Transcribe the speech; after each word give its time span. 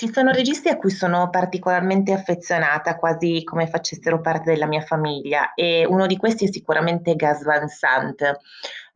Ci 0.00 0.10
sono 0.14 0.30
registi 0.30 0.70
a 0.70 0.78
cui 0.78 0.88
sono 0.88 1.28
particolarmente 1.28 2.14
affezionata, 2.14 2.96
quasi 2.96 3.44
come 3.44 3.66
facessero 3.66 4.22
parte 4.22 4.50
della 4.50 4.64
mia 4.64 4.80
famiglia 4.80 5.52
e 5.52 5.84
uno 5.84 6.06
di 6.06 6.16
questi 6.16 6.46
è 6.46 6.50
sicuramente 6.50 7.16
Gus 7.16 7.42
Van 7.42 7.68
Sant. 7.68 8.38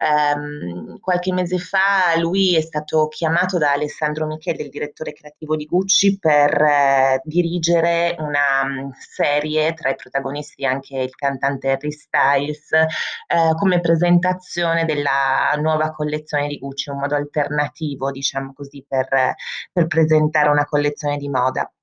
Ehm, 0.04 0.98
qualche 1.00 1.32
mese 1.32 1.56
fa 1.58 2.14
lui 2.18 2.54
è 2.56 2.60
stato 2.60 3.08
chiamato 3.08 3.56
da 3.56 3.72
Alessandro 3.72 4.26
Michele, 4.26 4.62
il 4.64 4.68
direttore 4.68 5.14
creativo 5.14 5.56
di 5.56 5.64
Gucci, 5.64 6.18
per 6.18 6.60
eh, 6.60 7.20
dirigere 7.24 8.14
una 8.18 8.64
mm, 8.64 8.90
serie 8.98 9.72
tra 9.72 9.88
i 9.90 9.94
protagonisti 9.96 10.66
anche 10.66 10.98
il 10.98 11.14
cantante 11.14 11.70
Harry 11.70 11.90
Styles 11.90 12.70
eh, 12.72 12.86
come 13.58 13.80
presentazione 13.80 14.84
della 14.84 15.54
nuova 15.58 15.90
collezione 15.92 16.48
di 16.48 16.58
Gucci, 16.58 16.90
un 16.90 16.98
modo 16.98 17.14
alternativo, 17.14 18.10
diciamo 18.10 18.52
così, 18.52 18.84
per, 18.86 19.08
per 19.72 19.86
presentare 19.86 20.50
una 20.50 20.66
collezione 20.66 21.16
di 21.16 21.28
moda. 21.30 21.73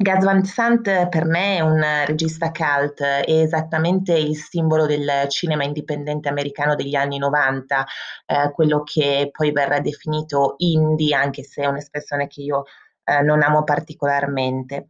Gus 0.00 0.22
Van 0.22 0.44
Sant 0.44 1.08
per 1.08 1.24
me 1.24 1.56
è 1.56 1.60
un 1.60 1.82
regista 2.06 2.52
cult, 2.52 3.02
è 3.02 3.24
esattamente 3.26 4.12
il 4.16 4.36
simbolo 4.36 4.86
del 4.86 5.24
cinema 5.26 5.64
indipendente 5.64 6.28
americano 6.28 6.76
degli 6.76 6.94
anni 6.94 7.18
90, 7.18 7.84
eh, 8.26 8.52
quello 8.52 8.84
che 8.84 9.30
poi 9.32 9.50
verrà 9.50 9.80
definito 9.80 10.54
indie, 10.58 11.16
anche 11.16 11.42
se 11.42 11.62
è 11.62 11.66
un'espressione 11.66 12.28
che 12.28 12.42
io 12.42 12.62
eh, 13.02 13.22
non 13.22 13.42
amo 13.42 13.64
particolarmente. 13.64 14.86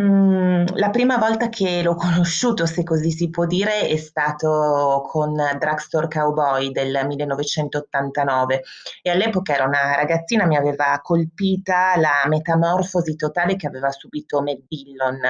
Mm, 0.00 0.64
la 0.76 0.88
prima 0.88 1.18
volta 1.18 1.50
che 1.50 1.82
l'ho 1.82 1.94
conosciuto, 1.96 2.64
se 2.64 2.82
così 2.82 3.10
si 3.10 3.28
può 3.28 3.44
dire, 3.44 3.86
è 3.88 3.96
stato 3.96 5.04
con 5.06 5.34
Drugstore 5.58 6.08
Cowboy 6.08 6.70
del 6.72 7.04
1989 7.06 8.62
e 9.02 9.10
all'epoca 9.10 9.54
ero 9.54 9.66
una 9.66 9.94
ragazzina, 9.94 10.46
mi 10.46 10.56
aveva 10.56 10.98
colpita 11.02 11.94
la 11.98 12.24
metamorfosi 12.26 13.16
totale 13.16 13.56
che 13.56 13.66
aveva 13.66 13.90
subito 13.90 14.40
Matt 14.40 14.60
Dillon, 14.66 15.20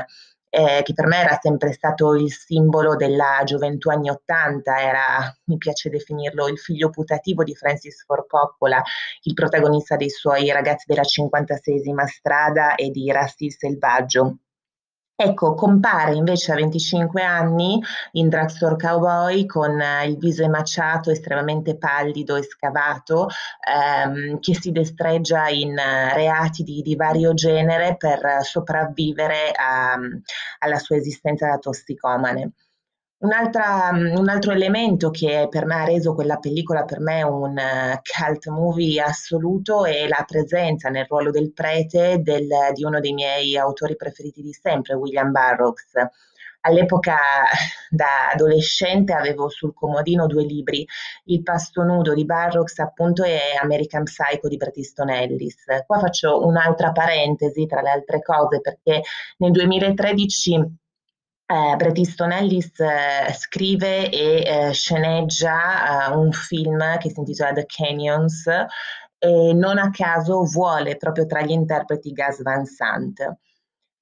eh, 0.48 0.82
che 0.84 0.92
per 0.92 1.06
me 1.06 1.18
era 1.18 1.38
sempre 1.40 1.72
stato 1.72 2.14
il 2.14 2.30
simbolo 2.30 2.94
della 2.94 3.40
gioventù 3.44 3.88
anni 3.90 4.10
Ottanta, 4.10 4.80
era, 4.80 5.34
mi 5.46 5.56
piace 5.56 5.88
definirlo, 5.90 6.46
il 6.46 6.58
figlio 6.58 6.88
putativo 6.90 7.42
di 7.42 7.54
Francis 7.56 8.04
Ford 8.04 8.26
Coppola, 8.28 8.80
il 9.22 9.34
protagonista 9.34 9.96
dei 9.96 10.10
suoi 10.10 10.52
ragazzi 10.52 10.84
della 10.86 11.02
56esima 11.02 12.04
strada 12.06 12.76
e 12.76 12.90
di 12.90 13.10
Rusty 13.10 13.46
il 13.46 13.54
selvaggio. 13.56 14.36
Ecco, 15.24 15.54
compare 15.54 16.16
invece 16.16 16.50
a 16.50 16.56
25 16.56 17.22
anni 17.22 17.80
in 18.12 18.28
Drugstore 18.28 18.74
Cowboy 18.74 19.46
con 19.46 19.80
eh, 19.80 20.08
il 20.08 20.18
viso 20.18 20.42
emaciato, 20.42 21.12
estremamente 21.12 21.78
pallido 21.78 22.34
e 22.34 22.42
scavato, 22.42 23.28
ehm, 23.60 24.40
che 24.40 24.54
si 24.56 24.72
destreggia 24.72 25.48
in 25.48 25.70
uh, 25.78 26.12
reati 26.14 26.64
di, 26.64 26.82
di, 26.82 26.96
vario 26.96 27.34
genere 27.34 27.96
per 27.96 28.42
sopravvivere 28.42 29.52
a, 29.54 29.96
alla 30.58 30.78
sua 30.78 30.96
esistenza 30.96 31.46
da 31.46 31.58
tossicomane. 31.58 32.54
Mm, 33.24 34.16
un 34.16 34.28
altro 34.28 34.50
elemento 34.50 35.10
che 35.10 35.46
per 35.48 35.64
me 35.64 35.76
ha 35.76 35.84
reso 35.84 36.12
quella 36.12 36.38
pellicola 36.38 36.84
per 36.84 36.98
me 36.98 37.22
un 37.22 37.56
uh, 37.56 38.00
cult 38.02 38.48
movie 38.48 39.00
assoluto 39.00 39.84
è 39.84 40.08
la 40.08 40.24
presenza 40.26 40.88
nel 40.88 41.06
ruolo 41.08 41.30
del 41.30 41.52
prete 41.52 42.18
del, 42.20 42.48
di 42.74 42.82
uno 42.82 42.98
dei 42.98 43.12
miei 43.12 43.56
autori 43.56 43.94
preferiti 43.94 44.42
di 44.42 44.52
sempre, 44.52 44.94
William 44.94 45.30
Burroughs. 45.30 45.92
All'epoca 46.62 47.16
da 47.88 48.30
adolescente 48.32 49.12
avevo 49.12 49.48
sul 49.48 49.72
comodino 49.72 50.26
due 50.26 50.42
libri, 50.44 50.84
Il 51.26 51.44
pasto 51.44 51.84
nudo 51.84 52.14
di 52.14 52.24
Burroughs 52.24 52.80
appunto 52.80 53.22
e 53.22 53.38
American 53.60 54.02
Psycho 54.02 54.48
di 54.48 54.56
Bret 54.56 54.76
Easton 54.76 55.10
Ellis. 55.10 55.64
Qua 55.86 56.00
faccio 56.00 56.44
un'altra 56.44 56.90
parentesi 56.90 57.66
tra 57.66 57.82
le 57.82 57.90
altre 57.90 58.20
cose 58.20 58.60
perché 58.60 59.02
nel 59.36 59.52
2013 59.52 60.80
eh, 61.52 61.76
Bret 61.76 61.98
Easton 61.98 62.32
Ellis 62.32 62.78
eh, 62.80 63.32
scrive 63.34 64.08
e 64.10 64.42
eh, 64.42 64.72
sceneggia 64.72 66.08
eh, 66.08 66.14
un 66.14 66.32
film 66.32 66.98
che 66.98 67.10
si 67.10 67.18
intitola 67.18 67.52
The 67.52 67.66
Canyons 67.66 68.46
e 69.18 69.52
non 69.52 69.78
a 69.78 69.90
caso 69.90 70.44
vuole 70.44 70.96
proprio 70.96 71.26
tra 71.26 71.42
gli 71.42 71.50
interpreti 71.50 72.12
Gus 72.12 72.42
Van 72.42 72.64
Sant. 72.64 73.36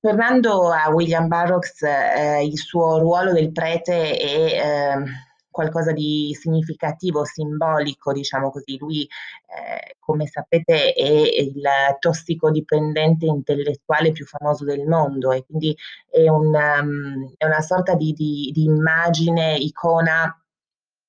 Tornando 0.01 0.71
a 0.71 0.89
William 0.89 1.29
Burroughs, 1.29 1.83
eh, 1.83 2.43
il 2.43 2.57
suo 2.57 2.99
ruolo 2.99 3.33
del 3.33 3.53
prete 3.53 4.17
è 4.17 4.95
ehm, 4.95 5.05
qualcosa 5.51 5.93
di 5.93 6.37
significativo, 6.39 7.25
simbolico, 7.25 8.13
diciamo 8.13 8.51
così. 8.51 8.79
Lui, 8.79 9.03
eh, 9.03 9.97
come 9.99 10.27
sapete, 10.27 10.93
è 10.93 11.05
il 11.05 11.63
tossicodipendente 11.99 13.27
intellettuale 13.27 14.13
più 14.13 14.25
famoso 14.27 14.65
del 14.65 14.87
mondo 14.87 15.33
e 15.33 15.45
quindi 15.45 15.77
è, 16.09 16.29
un, 16.29 16.55
um, 16.55 17.35
è 17.37 17.45
una 17.45 17.61
sorta 17.61 17.95
di, 17.95 18.13
di, 18.13 18.51
di 18.53 18.65
immagine, 18.65 19.57
icona 19.57 20.35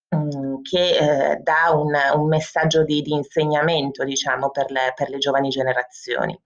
um, 0.09 0.61
che 0.61 0.97
eh, 0.97 1.35
dà 1.37 1.71
un, 1.73 1.91
un 2.15 2.27
messaggio 2.27 2.83
di, 2.83 3.01
di, 3.01 3.13
insegnamento, 3.13 4.03
diciamo, 4.03 4.49
per 4.49 4.71
le, 4.71 4.93
per 4.95 5.09
le 5.09 5.17
giovani 5.17 5.49
generazioni. 5.49 6.37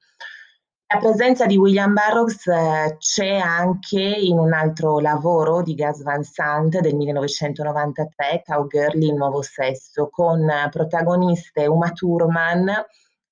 La 0.88 1.00
presenza 1.00 1.47
di 1.47 1.57
William 1.57 1.94
Burroughs 1.94 2.46
eh, 2.46 2.97
c'è 3.00 3.38
anche 3.38 4.00
in 4.00 4.38
un 4.38 4.53
altro 4.53 5.00
lavoro 5.00 5.63
di 5.63 5.73
Gus 5.73 6.03
Van 6.03 6.22
Sant 6.22 6.79
del 6.79 6.96
1993, 6.96 8.44
Cowgirl, 8.46 9.01
il 9.01 9.16
nuovo 9.16 9.41
sesso, 9.41 10.09
con 10.12 10.47
protagoniste 10.69 11.66
Uma 11.66 11.90
Thurman 11.90 12.72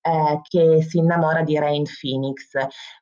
eh, 0.04 0.42
che 0.44 0.84
si 0.84 0.98
innamora 0.98 1.44
di 1.44 1.58
Rain 1.58 1.86
Phoenix. 1.86 2.52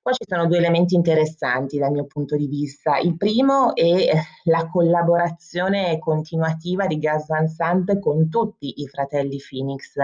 Qua 0.01 0.12
ci 0.12 0.23
sono 0.28 0.45
due 0.45 0.57
elementi 0.57 0.94
interessanti 0.94 1.79
dal 1.79 1.91
mio 1.91 2.06
punto 2.06 2.35
di 2.38 2.47
vista. 2.47 2.97
Il 3.00 3.17
primo 3.17 3.75
è 3.75 3.81
eh, 3.81 4.13
la 4.44 4.69
collaborazione 4.69 5.97
continuativa 5.97 6.85
di 6.85 7.00
Gus 7.00 7.25
Van 7.25 7.47
Sant 7.47 7.97
con 8.00 8.29
tutti 8.29 8.81
i 8.81 8.88
fratelli 8.88 9.38
Phoenix. 9.38 9.95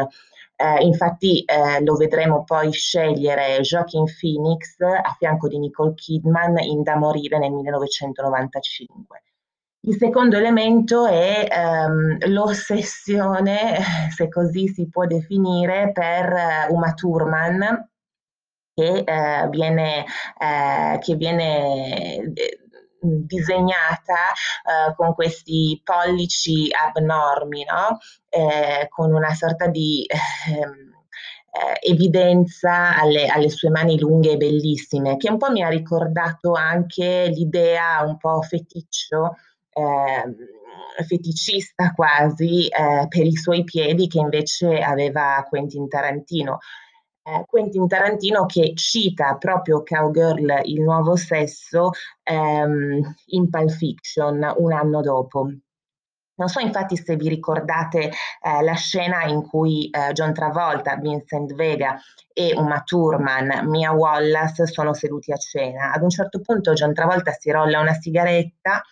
Eh, 0.60 0.84
infatti 0.84 1.44
eh, 1.44 1.84
lo 1.84 1.94
vedremo 1.96 2.44
poi 2.44 2.72
scegliere 2.72 3.60
Joaquin 3.62 4.06
Phoenix 4.20 4.80
a 4.80 5.16
fianco 5.18 5.48
di 5.48 5.60
Nicole 5.60 5.94
Kidman 5.94 6.58
in 6.58 6.82
Da 6.82 6.96
morire 6.96 7.38
nel 7.38 7.52
1995. 7.52 9.22
Il 9.88 9.96
secondo 9.96 10.36
elemento 10.36 11.08
è 11.08 11.48
ehm, 11.50 12.18
l'ossessione, 12.28 13.78
se 14.14 14.28
così 14.28 14.68
si 14.68 14.90
può 14.90 15.06
definire, 15.06 15.92
per 15.94 16.68
uh, 16.70 16.74
Uma 16.74 16.94
Thurman, 16.94 17.90
che, 18.74 19.04
eh, 19.06 19.48
viene, 19.50 20.04
eh, 20.38 20.98
che 21.00 21.16
viene 21.16 22.18
eh, 22.34 22.60
disegnata 23.00 24.34
uh, 24.90 24.94
con 24.94 25.14
questi 25.14 25.82
pollici 25.82 26.68
abnormi, 26.70 27.64
no? 27.64 27.98
eh, 28.28 28.88
con 28.90 29.14
una 29.14 29.34
sorta 29.34 29.68
di 29.68 30.06
ehm, 30.06 30.92
eh, 31.50 31.92
evidenza 31.92 32.98
alle, 32.98 33.28
alle, 33.28 33.50
sue 33.50 33.70
mani 33.70 33.98
lunghe 33.98 34.32
e 34.32 34.38
bellissime, 34.38 35.16
che 35.16 35.32
un 35.32 35.38
po' 35.38 35.50
mi 35.50 35.64
ha 35.64 35.70
ricordato 35.70 36.52
anche 36.52 37.28
l'idea 37.28 38.02
un 38.04 38.18
po' 38.18 38.42
feticcio. 38.42 39.38
Eh, 39.78 41.04
feticista 41.06 41.94
quasi 41.94 42.68
eh, 42.68 43.06
per 43.08 43.24
i 43.24 43.36
suoi 43.36 43.64
piedi 43.64 44.08
che 44.08 44.18
invece 44.18 44.80
aveva 44.80 45.46
Quentin 45.48 45.88
Tarantino 45.88 46.58
eh, 47.28 47.44
Quentin 47.46 47.88
Tarantino 47.88 48.46
che 48.46 48.74
cita 48.74 49.36
proprio 49.36 49.84
Cowgirl, 49.84 50.62
il 50.64 50.82
nuovo 50.82 51.18
sesso, 51.18 51.92
ehm, 52.24 53.16
in 53.26 53.50
Pulp 53.50 53.70
Fiction 53.70 54.54
un 54.58 54.72
anno 54.72 55.02
dopo. 55.02 55.50
Non 56.36 56.48
so 56.50 56.60
infatti 56.60 56.96
se 56.96 57.16
vi 57.16 57.28
ricordate 57.28 58.12
eh, 58.42 58.64
la 58.64 58.76
scena 58.76 59.26
in 59.26 59.42
cui 59.46 59.90
eh, 59.90 60.14
John 60.14 60.34
Travolta, 60.34 60.96
Vincent 60.96 61.54
Vega 61.56 62.00
e 62.32 62.54
Uma 62.56 62.82
Thurman, 62.84 63.68
Mia 63.68 63.92
Wallace 63.92 64.68
sono 64.68 64.94
seduti 64.94 65.32
a 65.32 65.38
cena. 65.38 65.92
Ad 65.92 66.04
un 66.04 66.10
certo 66.10 66.40
punto 66.40 66.74
John 66.74 66.94
Travolta 66.94 67.32
si 67.32 67.52
rolla 67.52 67.80
una 67.82 67.94
sigaretta 67.94 68.84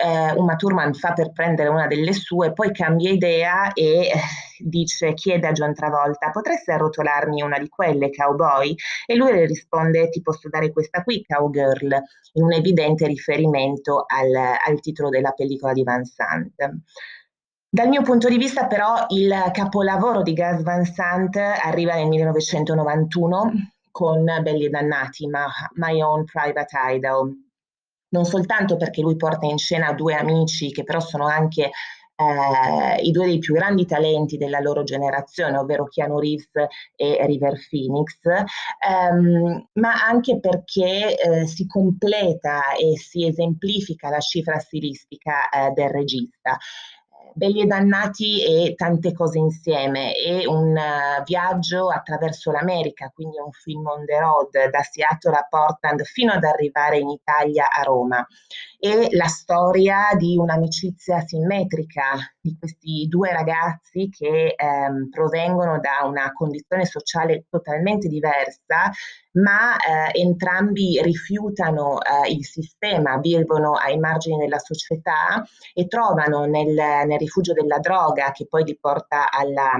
eh, 0.00 0.32
Uma 0.32 0.56
Thurman 0.56 0.94
fa 0.94 1.12
per 1.12 1.32
prendere 1.32 1.68
una 1.68 1.86
delle 1.86 2.12
sue, 2.12 2.52
poi 2.52 2.72
cambia 2.72 3.10
idea 3.10 3.72
e 3.72 4.08
eh, 4.08 4.12
dice, 4.58 5.14
chiede 5.14 5.46
a 5.46 5.52
John 5.52 5.74
Travolta, 5.74 6.30
potresti 6.30 6.70
arrotolarmi 6.70 7.42
una 7.42 7.58
di 7.58 7.68
quelle, 7.68 8.10
cowboy? 8.10 8.74
E 9.06 9.14
lui 9.14 9.32
le 9.32 9.46
risponde, 9.46 10.08
ti 10.08 10.22
posso 10.22 10.48
dare 10.48 10.72
questa 10.72 11.02
qui, 11.02 11.24
cowgirl, 11.26 12.02
in 12.34 12.42
un 12.42 12.52
evidente 12.52 13.06
riferimento 13.06 14.04
al, 14.06 14.34
al 14.34 14.80
titolo 14.80 15.08
della 15.08 15.32
pellicola 15.32 15.72
di 15.72 15.82
Van 15.82 16.04
Sant. 16.04 16.54
Dal 17.72 17.88
mio 17.88 18.02
punto 18.02 18.28
di 18.28 18.36
vista 18.36 18.66
però 18.66 19.06
il 19.10 19.32
capolavoro 19.52 20.22
di 20.22 20.32
Gus 20.32 20.62
Van 20.62 20.84
Sant 20.84 21.36
arriva 21.36 21.94
nel 21.94 22.08
1991 22.08 23.52
con 23.92 24.24
Belli 24.24 24.66
e 24.66 24.70
Dannati, 24.70 25.28
ma 25.28 25.46
My 25.74 26.00
Own 26.02 26.24
Private 26.24 26.76
Idol, 26.94 27.49
non 28.10 28.24
soltanto 28.24 28.76
perché 28.76 29.00
lui 29.00 29.16
porta 29.16 29.46
in 29.46 29.58
scena 29.58 29.92
due 29.92 30.14
amici 30.14 30.70
che 30.70 30.84
però 30.84 31.00
sono 31.00 31.26
anche 31.26 31.70
eh, 32.20 33.00
i 33.02 33.10
due 33.10 33.26
dei 33.26 33.38
più 33.38 33.54
grandi 33.54 33.86
talenti 33.86 34.36
della 34.36 34.60
loro 34.60 34.82
generazione, 34.82 35.56
ovvero 35.56 35.84
Keanu 35.84 36.18
Reeves 36.18 36.50
e 36.94 37.24
River 37.26 37.54
Phoenix, 37.68 38.18
ehm, 38.26 39.68
ma 39.74 40.04
anche 40.04 40.38
perché 40.38 41.16
eh, 41.16 41.46
si 41.46 41.66
completa 41.66 42.74
e 42.74 42.98
si 42.98 43.26
esemplifica 43.26 44.10
la 44.10 44.20
cifra 44.20 44.58
stilistica 44.58 45.48
eh, 45.48 45.70
del 45.70 45.88
regista. 45.88 46.58
Belli 47.34 47.62
e 47.62 47.66
dannati 47.66 48.42
e 48.42 48.74
tante 48.74 49.12
cose 49.12 49.38
insieme 49.38 50.14
e 50.14 50.46
un 50.46 50.76
uh, 50.76 51.22
viaggio 51.24 51.90
attraverso 51.90 52.50
l'America, 52.50 53.10
quindi 53.14 53.38
un 53.38 53.50
film 53.52 53.86
on 53.86 54.04
the 54.04 54.18
road 54.18 54.70
da 54.70 54.82
Seattle 54.82 55.36
a 55.36 55.46
Portland 55.48 56.02
fino 56.04 56.32
ad 56.32 56.44
arrivare 56.44 56.98
in 56.98 57.08
Italia 57.08 57.70
a 57.70 57.82
Roma. 57.82 58.26
E 58.78 59.08
la 59.10 59.26
storia 59.26 60.08
di 60.16 60.36
un'amicizia 60.36 61.20
simmetrica 61.20 62.16
di 62.40 62.56
questi 62.58 63.06
due 63.08 63.32
ragazzi 63.32 64.08
che 64.08 64.54
ehm, 64.56 65.10
provengono 65.10 65.78
da 65.78 66.06
una 66.06 66.32
condizione 66.32 66.86
sociale 66.86 67.44
totalmente 67.50 68.08
diversa, 68.08 68.90
ma 69.32 69.76
eh, 69.76 70.18
entrambi 70.20 71.00
rifiutano 71.02 71.98
eh, 72.00 72.30
il 72.30 72.44
sistema, 72.44 73.18
vivono 73.18 73.74
ai 73.74 73.98
margini 73.98 74.38
della 74.38 74.58
società 74.58 75.44
e 75.74 75.86
trovano 75.86 76.46
nel, 76.46 76.74
nel 76.74 77.18
rifugio 77.18 77.52
della 77.52 77.78
droga 77.78 78.32
che 78.32 78.46
poi 78.48 78.64
li 78.64 78.78
porta 78.80 79.30
alla 79.30 79.72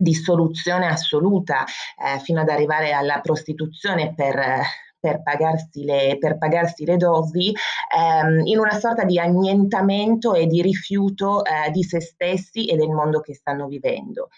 dissoluzione 0.00 0.86
assoluta 0.86 1.64
eh, 1.64 2.20
fino 2.20 2.40
ad 2.40 2.48
arrivare 2.48 2.92
alla 2.92 3.20
prostituzione 3.20 4.14
per 4.14 4.62
per 5.00 5.22
pagarsi 5.22 5.84
le, 5.84 6.16
per 6.18 6.38
pagarsi 6.38 6.84
le 6.84 6.96
dosi 6.96 7.52
ehm, 7.96 8.46
in 8.46 8.58
una 8.58 8.78
sorta 8.78 9.04
di 9.04 9.18
annientamento 9.18 10.34
e 10.34 10.46
di 10.46 10.62
rifiuto 10.62 11.44
eh, 11.44 11.70
di 11.70 11.82
se 11.82 12.00
stessi 12.00 12.66
e 12.66 12.76
del 12.76 12.90
mondo 12.90 13.20
che 13.20 13.34
stanno 13.34 13.66
vivendo. 13.66 14.28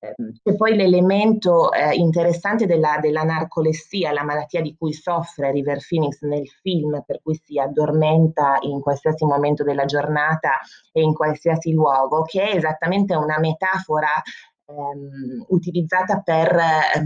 Ehm, 0.00 0.32
c'è 0.42 0.54
poi 0.54 0.76
l'elemento 0.76 1.72
eh, 1.72 1.94
interessante 1.94 2.66
della, 2.66 2.98
della, 3.00 3.24
narcolessia, 3.24 4.12
la 4.12 4.22
malattia 4.22 4.60
di 4.62 4.76
cui 4.76 4.92
soffre 4.92 5.50
River 5.50 5.78
Phoenix 5.86 6.20
nel 6.22 6.46
film, 6.48 7.02
per 7.04 7.20
cui 7.22 7.34
si 7.42 7.58
addormenta 7.58 8.58
in 8.60 8.80
qualsiasi 8.80 9.24
momento 9.24 9.64
della 9.64 9.86
giornata 9.86 10.60
e 10.92 11.02
in 11.02 11.14
qualsiasi 11.14 11.72
luogo, 11.72 12.22
che 12.22 12.42
è 12.42 12.56
esattamente 12.56 13.14
una 13.16 13.38
metafora 13.40 14.22
ehm, 14.66 15.46
utilizzata 15.48 16.20
per 16.20 16.54
eh, 16.54 17.04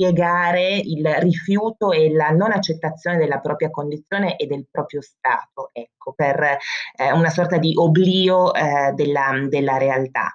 spiegare 0.00 0.76
il 0.78 1.06
rifiuto 1.18 1.92
e 1.92 2.10
la 2.10 2.30
non 2.30 2.52
accettazione 2.52 3.18
della 3.18 3.40
propria 3.40 3.68
condizione 3.68 4.36
e 4.36 4.46
del 4.46 4.66
proprio 4.70 5.02
stato, 5.02 5.68
ecco, 5.72 6.14
per 6.14 6.40
eh, 6.42 7.12
una 7.12 7.28
sorta 7.28 7.58
di 7.58 7.74
oblio 7.76 8.54
eh, 8.54 8.92
della, 8.94 9.46
della, 9.46 9.76
realtà. 9.76 10.32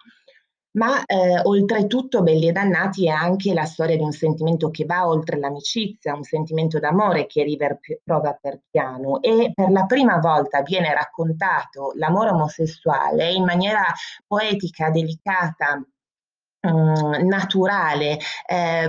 Ma 0.76 1.04
eh, 1.06 1.40
oltretutto 1.44 2.22
Belli 2.22 2.50
e 2.50 2.52
Dannati 2.52 3.08
è 3.08 3.10
anche 3.10 3.54
la 3.54 3.64
storia 3.64 3.96
di 3.96 4.04
un 4.04 4.12
sentimento 4.12 4.70
che 4.70 4.84
va 4.84 5.08
oltre 5.08 5.40
l'amicizia, 5.40 6.14
un 6.14 6.24
sentimento 6.24 6.80
d'amore 6.80 7.26
che 7.28 7.44
River 7.44 7.80
prova 8.04 8.38
per 8.40 8.60
Piano 8.70 9.22
e 9.22 9.52
per 9.56 9.72
la 9.72 9.86
prima 9.86 10.20
volta 10.20 10.62
viene 10.62 10.94
raccontato 10.94 11.94
l'amore 11.96 12.32
omosessuale 12.32 13.32
in 13.32 13.46
maniera 13.46 13.86
poetica, 14.28 14.90
delicata, 14.90 15.82
Mhmm, 16.66 17.28
naturale. 17.28 18.18
Eh, 18.48 18.88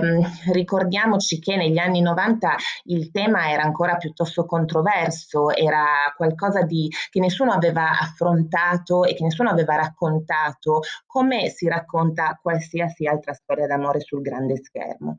ricordiamoci 0.51 1.39
che 1.39 1.55
negli 1.55 1.77
anni 1.77 2.01
90 2.01 2.55
il 2.85 3.11
tema 3.11 3.49
era 3.51 3.63
ancora 3.63 3.97
piuttosto 3.97 4.45
controverso, 4.45 5.53
era 5.55 5.85
qualcosa 6.15 6.63
di, 6.63 6.89
che 7.09 7.19
nessuno 7.19 7.51
aveva 7.51 7.99
affrontato 7.99 9.03
e 9.03 9.13
che 9.13 9.23
nessuno 9.23 9.49
aveva 9.49 9.75
raccontato 9.75 10.81
come 11.05 11.49
si 11.49 11.67
racconta 11.67 12.39
qualsiasi 12.41 13.05
altra 13.05 13.33
storia 13.33 13.67
d'amore 13.67 13.99
sul 14.01 14.21
grande 14.21 14.57
schermo 14.63 15.17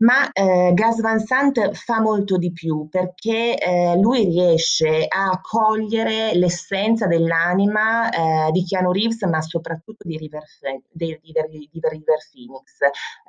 ma 0.00 0.30
eh, 0.32 0.72
Gas 0.74 1.00
Van 1.00 1.18
Sant 1.20 1.72
fa 1.72 2.00
molto 2.00 2.36
di 2.36 2.52
più 2.52 2.88
perché 2.88 3.56
eh, 3.56 3.96
lui 3.98 4.24
riesce 4.24 5.04
a 5.06 5.38
cogliere 5.42 6.34
l'essenza 6.34 7.06
dell'anima 7.06 8.08
eh, 8.10 8.50
di 8.50 8.64
Keanu 8.64 8.92
Reeves, 8.92 9.22
ma 9.22 9.40
soprattutto 9.42 10.06
di 10.06 10.16
River, 10.16 10.42
di, 10.90 11.18
di, 11.22 11.32
di 11.70 11.80
River 11.82 12.18
Phoenix, 12.32 12.80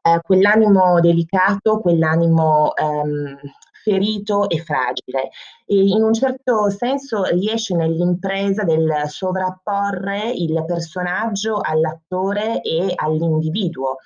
eh, 0.02 0.22
quell'animo 0.22 1.00
delicato, 1.02 1.80
quell'animo 1.80 2.74
ehm, 2.76 3.38
ferito 3.84 4.48
e 4.50 4.60
fragile. 4.60 5.30
E 5.66 5.76
in 5.76 6.04
un 6.04 6.14
certo 6.14 6.70
senso 6.70 7.24
riesce 7.24 7.76
nell'impresa 7.76 8.64
del 8.64 9.04
sovrapporre 9.08 10.30
il 10.30 10.64
personaggio 10.66 11.60
all'attore 11.62 12.62
e 12.62 12.94
all'individuo 12.96 13.98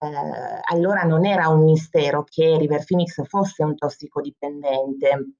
allora 0.00 1.02
non 1.02 1.26
era 1.26 1.48
un 1.48 1.64
mistero 1.64 2.24
che 2.24 2.56
River 2.56 2.84
Phoenix 2.84 3.24
fosse 3.26 3.64
un 3.64 3.76
tossicodipendente. 3.76 5.32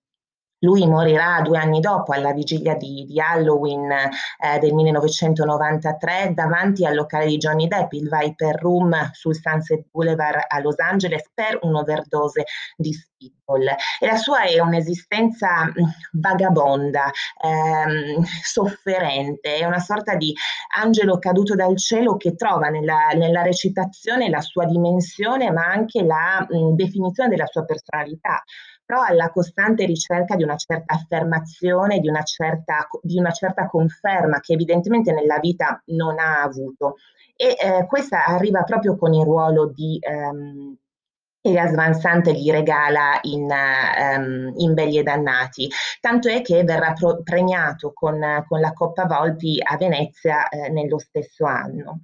Lui 0.61 0.87
morirà 0.87 1.41
due 1.43 1.59
anni 1.59 1.79
dopo, 1.79 2.13
alla 2.13 2.33
vigilia 2.33 2.75
di, 2.75 3.05
di 3.05 3.21
Halloween 3.21 3.91
eh, 3.91 4.59
del 4.59 4.75
1993, 4.75 6.33
davanti 6.35 6.85
al 6.85 6.97
locale 6.97 7.27
di 7.27 7.37
Johnny 7.37 7.69
Depp, 7.69 7.93
il 7.93 8.09
Viper 8.09 8.57
Room 8.57 9.11
sul 9.13 9.37
Sunset 9.37 9.87
Boulevard 9.91 10.41
a 10.49 10.61
Los 10.61 10.79
Angeles, 10.79 11.31
per 11.33 11.59
un'overdose 11.63 12.45
di 12.77 12.93
speedball. 12.93 13.69
E 14.01 14.07
la 14.07 14.17
sua 14.17 14.43
è 14.43 14.59
un'esistenza 14.59 15.65
mm, 15.65 15.71
vagabonda, 16.13 17.11
ehm, 17.41 18.25
sofferente, 18.43 19.57
è 19.57 19.65
una 19.65 19.79
sorta 19.79 20.17
di 20.17 20.35
angelo 20.77 21.19
caduto 21.19 21.55
dal 21.55 21.77
cielo 21.77 22.17
che 22.17 22.35
trova 22.35 22.69
nella, 22.69 23.11
nella 23.15 23.43
recitazione 23.43 24.29
la 24.29 24.41
sua 24.41 24.65
dimensione, 24.65 25.53
ma 25.53 25.67
anche 25.67 26.03
la 26.03 26.45
mh, 26.49 26.57
mm, 26.57 26.75
definizione 26.75 27.29
della 27.29 27.47
sua 27.47 27.65
personalità 27.65 28.43
però 28.89 29.03
alla 29.03 29.29
costante 29.29 29.85
ricerca 29.85 30.35
di 30.35 30.45
una 30.45 30.57
certa 30.57 30.95
affermazione, 30.95 32.01
di 32.01 32.09
una 32.09 32.23
certa, 32.23 32.89
di 33.03 33.19
una 33.19 33.33
certa 33.33 33.67
conferma 33.67 34.41
che 34.41 34.55
evidentemente 34.55 35.13
nella 35.13 35.39
vita 35.41 35.83
non 35.89 36.19
ha 36.19 36.41
avuto. 36.41 36.95
E 37.37 37.55
eh, 37.61 37.87
questa 37.87 38.25
arriva 38.25 38.63
proprio 38.63 38.97
con 38.97 39.13
il 39.13 39.25
ruolo 39.25 39.67
di... 39.67 39.99
Um, 40.01 40.75
Elias 41.41 41.75
Van 41.75 41.95
Sant 41.95 42.29
gli 42.31 42.51
regala 42.51 43.21
in, 43.23 43.47
um, 43.47 44.53
in, 44.57 44.75
Belli 44.75 44.99
e 44.99 45.03
Dannati, 45.03 45.69
tanto 46.01 46.29
è 46.29 46.43
che 46.43 46.65
verrà 46.65 46.93
pro- 46.95 47.23
premiato 47.23 47.93
con, 47.93 48.45
con, 48.47 48.61
la 48.61 48.73
Coppa 48.73 49.07
Volpi 49.07 49.59
a 49.63 49.77
Venezia 49.77 50.49
eh, 50.49 50.69
nello 50.69 50.99
stesso 50.99 51.47
anno. 51.47 52.01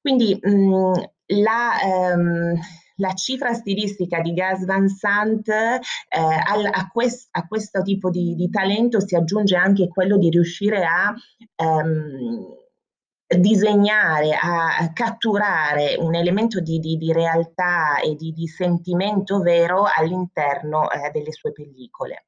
Quindi 0.00 0.36
mh, 0.38 0.92
la, 1.26 1.70
um, 2.14 2.58
la 2.96 3.12
cifra 3.14 3.52
stilistica 3.52 4.20
di 4.20 4.32
Gas 4.32 4.64
Van 4.64 4.88
Sant 4.88 5.48
eh, 5.48 5.80
al, 6.10 6.64
a, 6.70 6.88
quest, 6.90 7.28
a, 7.32 7.46
questo 7.46 7.82
tipo 7.82 8.10
di, 8.10 8.34
di, 8.34 8.50
talento 8.50 9.00
si 9.00 9.14
aggiunge 9.14 9.56
anche 9.56 9.88
quello 9.88 10.18
di 10.18 10.30
riuscire 10.30 10.84
a 10.84 11.14
ehm, 11.56 12.60
disegnare, 13.38 14.36
a 14.38 14.90
catturare 14.92 15.96
un 15.98 16.14
elemento 16.14 16.60
di, 16.60 16.78
di, 16.78 16.96
di 16.96 17.12
realtà 17.12 18.00
e 18.00 18.14
di, 18.14 18.32
di, 18.32 18.46
sentimento 18.46 19.40
vero 19.40 19.84
all'interno 19.92 20.90
eh, 20.90 21.10
delle 21.10 21.32
sue 21.32 21.52
pellicole. 21.52 22.26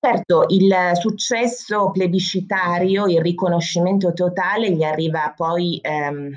Certo, 0.00 0.44
il 0.48 0.92
successo 0.94 1.90
plebiscitario, 1.90 3.06
il 3.06 3.20
riconoscimento 3.20 4.12
totale 4.12 4.70
gli 4.70 4.84
arriva 4.84 5.32
poi 5.34 5.80
ehm, 5.82 6.30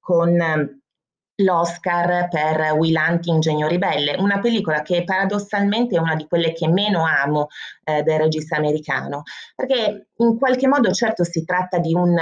con 0.00 0.80
l'Oscar 1.36 2.28
per 2.28 2.72
Will 2.72 2.96
Hunting 2.96 3.40
Genio 3.40 3.66
Ribelle, 3.66 4.16
una 4.18 4.40
pellicola 4.40 4.82
che 4.82 5.04
paradossalmente 5.04 5.96
è 5.96 6.00
una 6.00 6.14
di 6.14 6.26
quelle 6.26 6.52
che 6.52 6.68
meno 6.68 7.04
amo 7.04 7.48
eh, 7.84 8.02
del 8.02 8.18
regista 8.18 8.56
americano, 8.56 9.22
perché 9.54 10.08
in 10.16 10.38
qualche 10.38 10.66
modo 10.66 10.90
certo 10.92 11.24
si 11.24 11.44
tratta 11.44 11.78
di 11.78 11.92
un 11.92 12.16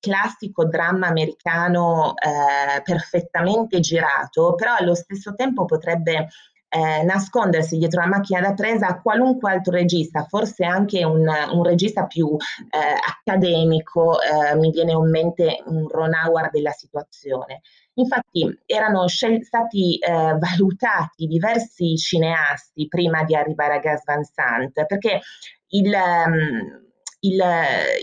classico 0.00 0.64
dramma 0.64 1.08
americano 1.08 2.14
eh, 2.16 2.80
perfettamente 2.82 3.80
girato, 3.80 4.54
però 4.54 4.74
allo 4.74 4.94
stesso 4.94 5.34
tempo 5.34 5.66
potrebbe 5.66 6.28
eh, 6.70 7.02
nascondersi 7.02 7.76
dietro 7.76 8.00
la 8.00 8.06
macchina 8.06 8.40
da 8.40 8.54
presa 8.54 9.00
qualunque 9.00 9.50
altro 9.50 9.72
regista, 9.72 10.24
forse 10.28 10.64
anche 10.64 11.04
un, 11.04 11.26
un 11.26 11.62
regista 11.64 12.06
più 12.06 12.36
eh, 12.36 12.78
accademico, 13.08 14.18
eh, 14.20 14.54
mi 14.54 14.70
viene 14.70 14.92
in 14.92 15.10
mente 15.10 15.62
un 15.66 15.88
Ron 15.88 16.12
Howard 16.14 16.50
della 16.52 16.70
situazione. 16.70 17.62
Infatti 17.94 18.58
erano 18.66 19.08
scel- 19.08 19.44
stati 19.44 19.98
eh, 19.98 20.10
valutati 20.38 21.26
diversi 21.26 21.96
cineasti 21.96 22.86
prima 22.86 23.24
di 23.24 23.34
arrivare 23.34 23.74
a 23.74 23.78
Gas 23.78 24.04
Van 24.04 24.22
Sant, 24.24 24.86
perché 24.86 25.20
il... 25.70 25.92
Um, 25.92 26.88
il, 27.20 27.42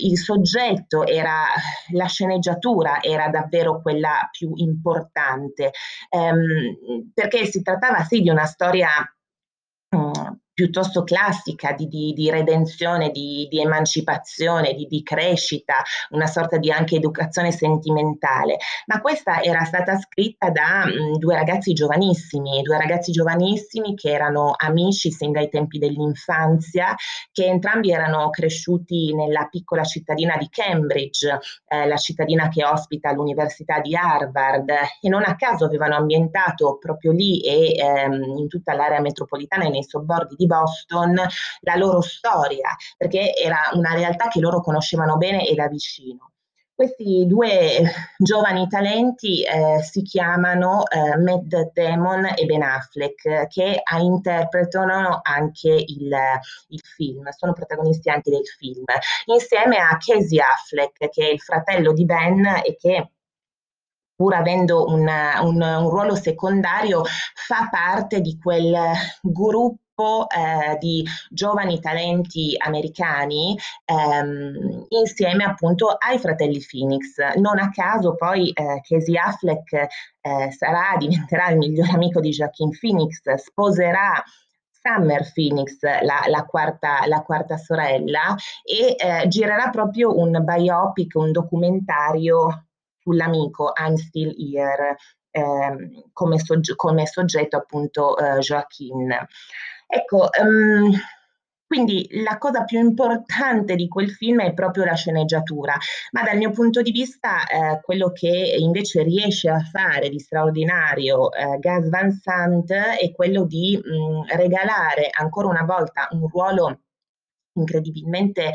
il, 0.01 0.17
soggetto 0.17 1.05
era 1.05 1.45
la 1.93 2.05
sceneggiatura 2.05 3.01
era 3.01 3.29
davvero 3.29 3.81
quella 3.81 4.27
più 4.31 4.51
importante. 4.55 5.71
Ehm, 6.09 7.11
perché 7.13 7.45
si 7.45 7.61
trattava 7.61 8.03
sì 8.03 8.21
di 8.21 8.29
una 8.29 8.45
storia 8.45 8.89
piuttosto 10.57 11.03
classica 11.03 11.73
di, 11.73 11.87
di, 11.87 12.13
di 12.13 12.31
redenzione, 12.31 13.11
di, 13.11 13.45
di 13.47 13.61
emancipazione, 13.61 14.73
di, 14.73 15.03
crescita, 15.03 15.83
una 16.09 16.25
sorta 16.25 16.57
di 16.57 16.71
anche 16.71 16.95
educazione 16.95 17.51
sentimentale, 17.51 18.57
ma 18.87 18.99
questa 18.99 19.43
era 19.43 19.63
stata 19.65 19.99
scritta 19.99 20.49
da 20.49 20.83
mh, 20.87 20.89
mm, 20.89 21.13
due 21.17 21.35
ragazzi 21.35 21.73
giovanissimi, 21.73 22.63
due 22.63 22.75
ragazzi 22.75 23.11
giovanissimi 23.11 23.93
che 23.93 24.09
erano 24.09 24.55
amici 24.57 25.11
sin 25.11 25.31
dai 25.31 25.47
tempi 25.47 25.77
dell'infanzia, 25.77 26.95
che 27.31 27.45
entrambi 27.45 27.91
erano 27.91 28.31
cresciuti 28.31 29.13
nella 29.13 29.45
piccola 29.51 29.83
cittadina 29.83 30.37
di 30.37 30.49
Cambridge, 30.49 31.39
eh, 31.67 31.85
la 31.85 31.97
cittadina 31.97 32.49
che 32.49 32.65
ospita 32.65 33.11
l'Università 33.11 33.79
di 33.79 33.95
Harvard, 33.95 34.71
e 35.01 35.07
non 35.07 35.21
a 35.23 35.35
caso 35.35 35.65
avevano 35.65 35.93
ambientato 35.93 36.79
proprio 36.79 37.11
lì 37.11 37.41
e 37.41 37.75
ehm, 37.77 38.37
in 38.39 38.47
tutta 38.47 38.73
l'area 38.73 39.01
metropolitana 39.01 39.65
e 39.65 39.69
nei 39.69 39.83
sobborghi 39.83 40.33
di 40.35 40.45
Boston 40.47 41.15
la 41.61 41.75
loro 41.75 42.01
storia, 42.01 42.75
perché 42.97 43.35
era 43.35 43.69
una 43.73 43.93
realtà 43.93 44.27
che 44.27 44.39
loro 44.39 44.61
conoscevano 44.61 45.17
bene 45.17 45.47
e 45.47 45.53
da 45.53 45.67
vicino. 45.67 46.31
Questi 46.77 47.25
due 47.25 47.81
giovani 48.19 48.67
talenti 48.67 49.43
eh, 49.43 49.81
si 49.81 50.03
chiamano 50.03 50.83
eh, 50.87 51.17
Matt 51.17 51.71
Damon 51.73 52.33
e 52.35 52.45
Ben 52.45 52.61
Affleck, 52.61 53.47
che 53.47 53.81
interpretano 53.99 55.19
anche 55.23 55.69
il, 55.69 56.15
il, 56.67 56.79
film, 56.95 57.27
sono 57.29 57.53
protagonisti 57.53 58.11
anche 58.11 58.29
del 58.29 58.45
film, 58.45 58.83
insieme 59.25 59.77
a 59.77 59.97
Casey 59.97 60.37
Affleck, 60.37 61.09
che 61.09 61.27
è 61.27 61.31
il 61.31 61.39
fratello 61.39 61.93
di 61.93 62.05
Ben 62.05 62.45
e 62.63 62.75
che 62.75 63.09
pur 64.15 64.35
avendo 64.35 64.85
una, 64.85 65.41
un, 65.41 65.59
un 65.59 65.89
ruolo 65.89 66.13
secondario, 66.13 67.03
fa 67.33 67.69
parte 67.71 68.21
di 68.21 68.37
quel 68.39 68.75
gruppo 69.23 69.81
eh, 70.27 70.77
di 70.77 71.03
giovani 71.29 71.79
talenti 71.79 72.55
americani 72.57 73.57
ehm, 73.85 74.85
insieme 74.89 75.43
appunto 75.43 75.87
ai 75.87 76.19
fratelli 76.19 76.63
Phoenix. 76.63 77.17
Non 77.37 77.57
a 77.57 77.69
caso 77.71 78.15
poi 78.15 78.51
eh, 78.51 78.81
Casey 78.87 79.17
Affleck 79.17 79.73
eh, 79.73 80.51
sarà, 80.51 80.95
diventerà 80.97 81.49
il 81.49 81.57
migliore 81.57 81.91
amico 81.91 82.19
di 82.19 82.29
Joaquin 82.29 82.69
Phoenix, 82.77 83.21
sposerà 83.33 84.23
Summer 84.69 85.31
Phoenix, 85.33 85.81
la, 85.81 86.21
la, 86.27 86.45
quarta, 86.45 87.05
la 87.07 87.21
quarta, 87.21 87.57
sorella, 87.57 88.35
e 88.63 88.95
eh, 88.97 89.27
girerà 89.27 89.69
proprio 89.69 90.17
un 90.17 90.43
biopic, 90.43 91.15
un 91.15 91.31
documentario 91.31 92.67
sull'amico 92.99 93.73
I'm 93.75 93.95
Still 93.95 94.33
Here, 94.37 94.95
eh, 95.31 96.03
come, 96.13 96.39
sogge- 96.39 96.75
come, 96.75 97.05
soggetto 97.05 97.57
appunto 97.57 98.17
eh, 98.17 98.39
Joaquin. 98.39 99.27
Ecco, 99.87 100.27
um, 100.41 100.91
quindi 101.67 102.07
la 102.23 102.37
cosa 102.37 102.63
più 102.63 102.79
importante 102.79 103.75
di 103.75 103.89
quel 103.89 104.09
film 104.09 104.41
è 104.41 104.53
proprio 104.53 104.85
la 104.85 104.93
sceneggiatura, 104.95 105.77
ma 106.11 106.23
dal 106.23 106.37
mio 106.37 106.51
punto 106.51 106.81
di 106.81 106.91
vista 106.91 107.45
eh, 107.45 107.81
quello 107.81 108.11
che 108.13 108.55
invece 108.57 109.03
riesce 109.03 109.49
a 109.49 109.59
fare 109.59 110.07
di 110.09 110.17
straordinario 110.17 111.31
eh, 111.33 111.57
Gas 111.59 111.89
Van 111.89 112.11
Sant 112.11 112.71
è 112.71 113.11
quello 113.11 113.43
di 113.45 113.77
mh, 113.83 113.89
mm, 113.89 114.37
regalare 114.37 115.09
ancora 115.11 115.47
una 115.49 115.63
volta 115.65 116.07
un 116.11 116.27
ruolo 116.29 116.79
incredibilmente 117.55 118.45
eh, 118.45 118.53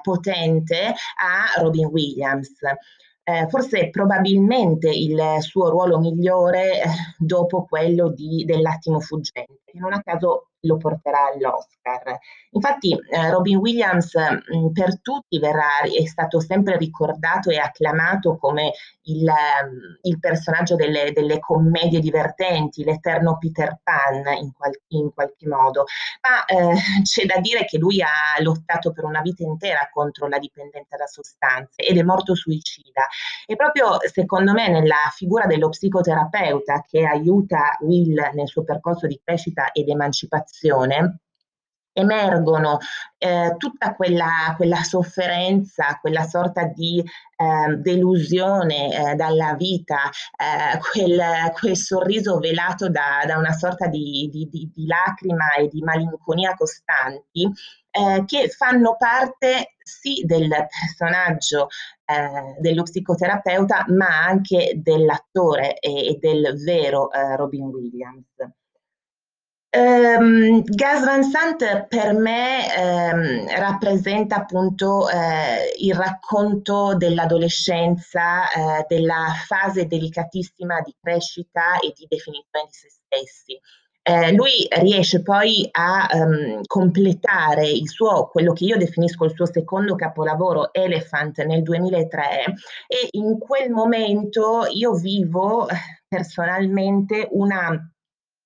potente 0.00 0.94
a 1.16 1.60
Robin 1.60 1.86
Williams. 1.86 2.52
Eh, 3.26 3.46
forse 3.48 3.90
probabilmente 3.90 4.88
il 4.90 5.18
suo 5.40 5.70
ruolo 5.70 5.98
migliore 5.98 6.82
eh, 6.82 6.86
dopo 7.18 7.64
quello 7.64 8.10
di, 8.10 8.44
dell'attimo 8.46 9.00
fuggente, 9.00 9.60
che 9.64 9.78
non 9.78 9.92
a 9.92 10.02
caso 10.02 10.48
lo 10.64 10.76
porterà 10.76 11.30
all'Oscar. 11.32 12.18
Infatti 12.50 12.92
eh, 12.92 13.30
Robin 13.30 13.56
Williams 13.56 14.14
mh, 14.14 14.56
mm, 14.56 14.72
per 14.72 15.00
tutti 15.00 15.38
verrà, 15.38 15.80
è 15.82 16.06
stato 16.06 16.40
sempre 16.40 16.76
ricordato 16.76 17.50
e 17.50 17.58
acclamato 17.58 18.36
come 18.36 18.72
il, 19.04 19.26
um, 19.26 19.98
il 20.02 20.18
personaggio 20.18 20.76
delle, 20.76 21.12
delle, 21.12 21.38
commedie 21.38 22.00
divertenti, 22.00 22.84
l'eterno 22.84 23.38
Peter 23.38 23.78
Pan 23.82 24.36
in, 24.38 24.52
qual- 24.52 24.80
in 24.88 25.12
qualche 25.12 25.46
modo, 25.46 25.84
ma 26.22 26.44
eh, 26.44 26.74
c'è 27.02 27.26
da 27.26 27.40
dire 27.40 27.64
che 27.64 27.78
lui 27.78 28.00
ha 28.00 28.40
lottato 28.40 28.92
per 28.92 29.04
una 29.04 29.20
vita 29.20 29.42
intera 29.42 29.88
contro 29.92 30.28
la 30.28 30.38
dipendenza 30.38 30.96
da 30.96 31.06
sostanze 31.06 31.82
ed 31.82 31.98
è 31.98 32.02
morto 32.02 32.34
suicida. 32.34 33.06
E 33.46 33.56
proprio 33.56 33.98
secondo 34.10 34.52
me 34.52 34.68
nella 34.68 35.10
figura 35.14 35.46
dello 35.46 35.68
psicoterapeuta 35.68 36.84
che 36.86 37.04
aiuta 37.04 37.76
Will 37.80 38.14
nel 38.34 38.48
suo 38.48 38.64
percorso 38.64 39.06
di 39.06 39.20
crescita 39.22 39.72
ed 39.72 39.88
emancipazione, 39.88 40.52
emergono 41.94 42.78
eh, 43.16 43.54
tutta 43.56 43.94
quella, 43.94 44.52
quella, 44.56 44.82
sofferenza, 44.82 45.98
quella 46.00 46.24
sorta 46.24 46.64
di 46.64 46.98
eh, 47.00 47.76
delusione 47.76 49.12
eh, 49.12 49.14
dalla 49.14 49.54
vita, 49.54 50.10
eh, 50.36 50.78
quel, 50.78 51.52
quel, 51.58 51.76
sorriso 51.76 52.38
velato 52.38 52.90
da, 52.90 53.24
da 53.26 53.38
una 53.38 53.52
sorta 53.52 53.86
di, 53.86 54.28
di, 54.30 54.48
di, 54.50 54.70
di, 54.74 54.86
lacrima 54.86 55.54
e 55.54 55.68
di 55.68 55.80
malinconia 55.82 56.54
costanti, 56.54 57.48
eh, 57.90 58.24
che 58.26 58.48
fanno 58.48 58.96
parte 58.98 59.76
sì 59.78 60.24
del 60.24 60.48
personaggio 60.48 61.68
eh, 62.06 62.56
dello 62.58 62.82
psicoterapeuta, 62.82 63.84
ma 63.88 64.24
anche 64.24 64.80
dell'attore 64.82 65.78
e, 65.78 66.08
e 66.08 66.18
del 66.20 66.60
vero 66.62 67.08
Robin 67.36 67.66
Williams. 67.66 68.34
Um, 69.76 70.62
Van 70.76 71.24
Sant 71.24 71.86
per 71.88 72.12
me 72.12 72.64
um, 72.78 73.48
rappresenta 73.48 74.36
appunto 74.36 75.08
eh, 75.08 75.74
il 75.78 75.94
racconto 75.94 76.94
dell'adolescenza, 76.94 78.48
eh, 78.50 78.86
della 78.86 79.32
fase 79.46 79.86
delicatissima 79.86 80.80
di 80.80 80.94
crescita 81.00 81.80
e 81.80 81.92
di 81.92 82.06
definizione 82.08 82.66
di 82.66 82.72
se 82.72 82.88
stessi. 82.88 83.60
Eh, 84.06 84.32
lui 84.32 84.68
riesce 84.70 85.22
poi 85.22 85.66
a 85.72 86.08
um, 86.12 86.60
completare 86.66 87.66
il 87.66 87.88
suo, 87.88 88.28
quello 88.28 88.52
che 88.52 88.64
io 88.66 88.76
definisco 88.76 89.24
il 89.24 89.32
suo 89.34 89.46
secondo 89.46 89.96
capolavoro, 89.96 90.72
Elephant, 90.72 91.42
nel 91.42 91.62
2003 91.62 92.44
e 92.86 93.08
in 93.12 93.38
quel 93.38 93.70
momento 93.70 94.66
io 94.70 94.92
vivo 94.92 95.66
eh, 95.68 95.74
personalmente 96.06 97.26
una 97.32 97.88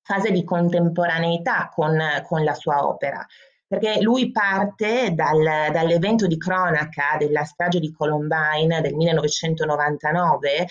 fase 0.09 0.31
di 0.31 0.43
contemporaneità 0.43 1.71
con, 1.71 2.01
con 2.27 2.43
la 2.43 2.55
sua 2.55 2.87
opera. 2.87 3.27
Perché 3.67 4.01
lui 4.01 4.31
parte 4.31 5.13
dal, 5.13 5.71
dall'evento 5.71 6.27
di 6.27 6.39
cronaca 6.39 7.19
della 7.19 7.45
strage 7.45 7.79
di 7.79 7.93
Columbine 7.93 8.81
del 8.81 8.95
1999, 8.95 10.49
eh, 10.49 10.67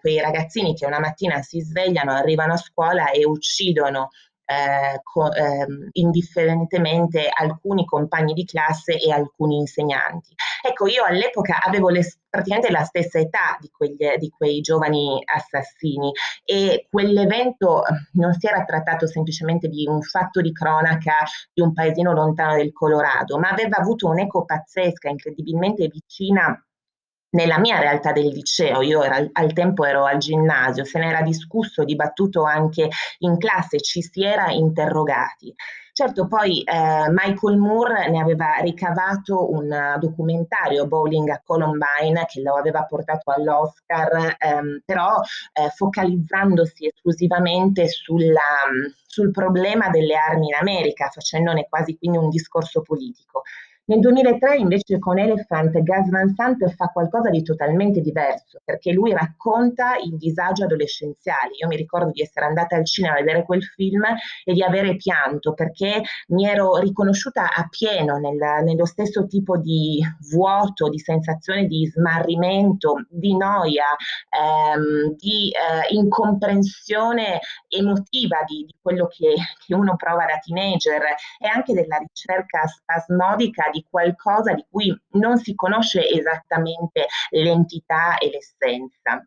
quei 0.00 0.18
ragazzini 0.18 0.74
che 0.74 0.86
una 0.86 0.98
mattina 0.98 1.42
si 1.42 1.60
svegliano, 1.60 2.12
arrivano 2.12 2.54
a 2.54 2.56
scuola 2.56 3.10
e 3.10 3.26
uccidono 3.26 4.08
eh, 4.52 5.00
co- 5.02 5.32
eh, 5.32 5.66
indifferentemente 5.92 7.28
alcuni 7.32 7.84
compagni 7.84 8.34
di 8.34 8.44
classe 8.44 8.98
e 8.98 9.10
alcuni 9.10 9.56
insegnanti. 9.56 10.34
Ecco, 10.64 10.86
io 10.86 11.04
all'epoca 11.04 11.60
avevo 11.60 11.88
le, 11.88 12.02
praticamente 12.28 12.70
la 12.70 12.84
stessa 12.84 13.18
età 13.18 13.56
di, 13.60 13.68
quegli, 13.70 13.96
di 14.18 14.30
quei 14.30 14.60
giovani 14.60 15.22
assassini 15.24 16.12
e 16.44 16.86
quell'evento 16.90 17.82
non 18.12 18.32
si 18.34 18.46
era 18.46 18.64
trattato 18.64 19.06
semplicemente 19.06 19.68
di 19.68 19.86
un 19.86 20.02
fatto 20.02 20.40
di 20.40 20.52
cronaca 20.52 21.24
di 21.52 21.62
un 21.62 21.72
paesino 21.72 22.12
lontano 22.12 22.56
del 22.56 22.72
Colorado, 22.72 23.38
ma 23.38 23.48
aveva 23.48 23.78
avuto 23.78 24.08
un'eco 24.08 24.44
pazzesca, 24.44 25.08
incredibilmente 25.08 25.88
vicina 25.88 26.56
nella 27.32 27.58
mia 27.58 27.78
realtà 27.78 28.12
del 28.12 28.28
liceo, 28.28 28.80
io 28.82 29.02
era, 29.02 29.26
al 29.32 29.52
tempo 29.52 29.84
ero 29.84 30.04
al 30.04 30.18
ginnasio, 30.18 30.84
se 30.84 30.98
ne 30.98 31.08
era 31.08 31.22
discusso, 31.22 31.84
dibattuto 31.84 32.44
anche 32.44 32.88
in 33.18 33.38
classe, 33.38 33.80
ci 33.80 34.02
si 34.02 34.24
era 34.24 34.50
interrogati. 34.50 35.54
Certo, 35.94 36.26
poi 36.26 36.62
eh, 36.62 37.10
Michael 37.10 37.58
Moore 37.58 38.08
ne 38.08 38.18
aveva 38.18 38.54
ricavato 38.62 39.50
un 39.52 39.96
documentario, 39.98 40.86
Bowling 40.86 41.28
a 41.28 41.42
Columbine, 41.44 42.24
che 42.26 42.40
lo 42.40 42.56
aveva 42.56 42.84
portato 42.84 43.30
all'Oscar, 43.30 44.36
ehm, 44.38 44.80
però 44.86 45.20
eh, 45.52 45.68
focalizzandosi 45.68 46.86
esclusivamente 46.86 47.88
sulla, 47.88 48.40
sul 49.06 49.30
problema 49.30 49.90
delle 49.90 50.14
armi 50.14 50.46
in 50.46 50.54
America, 50.54 51.10
facendone 51.10 51.66
quasi 51.68 51.96
quindi 51.98 52.16
un 52.16 52.30
discorso 52.30 52.80
politico. 52.80 53.42
Nel 53.84 53.98
2003 53.98 54.58
invece 54.58 55.00
con 55.00 55.18
Elephant 55.18 55.76
Gus 55.82 56.08
Van 56.08 56.32
Sant 56.36 56.72
fa 56.76 56.86
qualcosa 56.86 57.30
di 57.30 57.42
totalmente 57.42 58.00
diverso 58.00 58.60
perché 58.64 58.92
lui 58.92 59.12
racconta 59.12 59.96
il 59.96 60.16
disagio 60.16 60.64
adolescenziale. 60.64 61.56
Io 61.60 61.66
mi 61.66 61.74
ricordo 61.74 62.12
di 62.12 62.22
essere 62.22 62.46
andata 62.46 62.76
al 62.76 62.86
cinema 62.86 63.14
a 63.14 63.18
vedere 63.18 63.42
quel 63.44 63.64
film 63.64 64.04
e 64.44 64.52
di 64.52 64.62
avere 64.62 64.94
pianto 64.94 65.52
perché 65.52 66.00
mi 66.28 66.46
ero 66.46 66.76
riconosciuta 66.76 67.52
a 67.52 67.66
pieno 67.68 68.18
nel, 68.18 68.38
nello 68.62 68.86
stesso 68.86 69.26
tipo 69.26 69.58
di 69.58 70.00
vuoto, 70.30 70.88
di 70.88 71.00
sensazione 71.00 71.66
di 71.66 71.84
smarrimento, 71.84 73.06
di 73.08 73.36
noia, 73.36 73.96
ehm, 74.30 75.16
di 75.16 75.50
eh, 75.50 75.92
incomprensione 75.92 77.40
emotiva 77.66 78.44
di, 78.46 78.64
di 78.64 78.74
quello 78.80 79.08
che, 79.08 79.34
che 79.66 79.74
uno 79.74 79.96
prova 79.96 80.24
da 80.24 80.38
teenager 80.38 81.02
e 81.40 81.48
anche 81.52 81.72
della 81.72 81.96
ricerca 81.96 82.64
spasmodica 82.68 83.70
di 83.72 83.84
qualcosa 83.88 84.52
di 84.52 84.64
cui 84.70 84.96
non 85.12 85.38
si 85.38 85.54
conosce 85.54 86.08
esattamente 86.08 87.06
l'entità 87.30 88.18
e 88.18 88.30
l'essenza. 88.30 89.26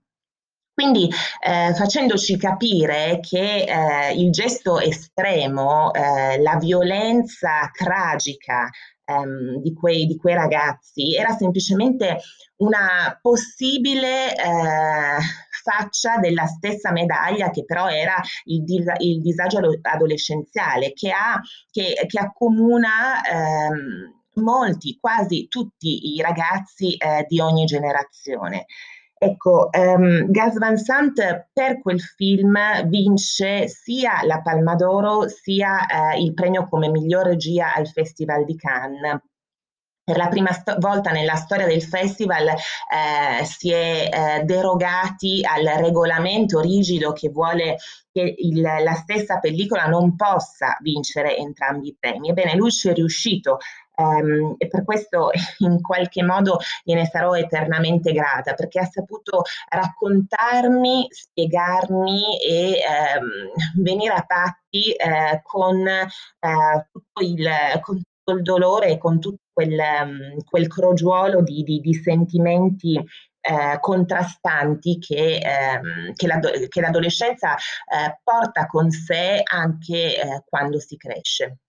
Quindi 0.76 1.10
eh, 1.40 1.74
facendoci 1.74 2.38
capire 2.38 3.20
che 3.22 3.64
eh, 3.64 4.14
il 4.14 4.30
gesto 4.30 4.80
estremo, 4.80 5.94
eh, 5.94 6.38
la 6.42 6.58
violenza 6.58 7.72
tragica 7.74 8.70
ehm, 9.06 9.62
di, 9.62 9.74
quei, 9.74 10.06
di, 10.06 10.18
quei, 10.18 10.36
ragazzi 10.36 11.16
era 11.16 11.32
semplicemente 11.32 12.18
una 12.58 13.18
possibile 13.22 14.36
eh, 14.36 15.18
faccia 15.64 16.18
della 16.20 16.46
stessa 16.46 16.92
medaglia 16.92 17.52
che 17.52 17.64
però 17.64 17.88
era 17.88 18.22
il, 18.44 18.64
il 18.98 19.22
disagio 19.22 19.60
adolescenziale 19.82 20.92
che, 20.92 21.10
ha, 21.12 21.40
che, 21.72 22.04
che 22.06 22.20
accomuna 22.20 23.22
ehm, 23.24 24.15
molti, 24.36 24.98
quasi 25.00 25.48
tutti 25.48 26.14
i 26.14 26.22
ragazzi 26.22 26.96
eh, 26.96 27.26
di 27.28 27.40
ogni 27.40 27.66
generazione. 27.66 28.66
Ecco, 29.18 29.70
um, 29.72 30.30
Gas 30.30 30.58
Van 30.58 30.78
Sant 30.78 31.48
per 31.54 31.82
quel 31.82 32.02
film 32.02 32.58
vince 32.88 33.68
sia 33.68 34.24
la 34.24 34.42
Palma 34.42 34.76
d'Oro 34.76 35.28
sia 35.30 35.88
eh, 35.88 36.22
il 36.22 36.34
premio 36.34 36.68
come 36.68 36.90
miglior 36.90 37.26
regia 37.26 37.74
al 37.74 37.88
Festival 37.88 38.44
di 38.44 38.56
Cannes. 38.58 39.22
Per 40.06 40.18
la 40.18 40.28
prima 40.28 40.52
sto- 40.52 40.76
volta 40.78 41.10
nella 41.10 41.34
storia 41.34 41.66
del 41.66 41.82
festival 41.82 42.48
eh, 42.48 43.44
si 43.44 43.72
è 43.72 44.10
eh, 44.12 44.44
derogati 44.44 45.42
al 45.44 45.66
regolamento 45.82 46.60
rigido 46.60 47.12
che 47.12 47.30
vuole 47.30 47.78
che 48.12 48.36
il, 48.38 48.62
la 48.62 48.94
stessa 48.94 49.40
pellicola 49.40 49.88
non 49.88 50.16
possa 50.16 50.78
vincere 50.80 51.36
entrambi 51.38 51.88
i 51.88 51.98
premi. 52.00 52.30
Ebbene, 52.30 52.56
lui 52.56 52.70
ci 52.70 52.90
è 52.90 52.94
riuscito 52.94 53.58
Um, 53.98 54.56
e 54.58 54.68
per 54.68 54.84
questo 54.84 55.30
in 55.60 55.82
qualche 55.82 56.22
modo 56.22 56.60
gliene 56.84 57.06
sarò 57.06 57.34
eternamente 57.34 58.12
grata 58.12 58.54
perché 58.54 58.80
ha 58.80 58.90
saputo 58.92 59.44
raccontarmi, 59.70 61.08
spiegarmi 61.10 62.38
e 62.42 62.78
um, 63.18 63.82
venire 63.82 64.14
a 64.14 64.26
patti 64.26 64.94
uh, 64.98 65.40
con, 65.44 65.86
tutto 66.92 67.22
il, 67.22 67.48
con, 67.80 68.02
il, 68.32 68.42
dolore 68.42 68.90
e 68.90 68.98
con 68.98 69.20
tutto 69.20 69.44
quel, 69.54 69.78
um, 69.78 70.44
quel 70.44 70.68
crogiuolo 70.68 71.42
di, 71.42 71.64
di, 71.64 71.80
di 71.80 71.94
sentimenti 71.94 72.96
eh, 72.96 73.80
contrastanti 73.80 74.98
che, 74.98 75.38
ehm, 75.38 76.14
che, 76.14 76.28
l'ado- 76.28 76.68
che 76.68 76.82
l'adolescenza 76.82 77.56
eh, 77.56 78.20
porta 78.24 78.66
con 78.66 78.90
sé 78.90 79.42
anche 79.44 80.20
eh, 80.20 80.44
quando 80.48 80.80
si 80.80 80.98
cresce. 80.98 81.60